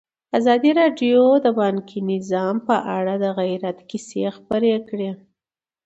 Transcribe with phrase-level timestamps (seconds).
[0.37, 5.09] ازادي راډیو د بانکي نظام په اړه د عبرت کیسې خبر کړي.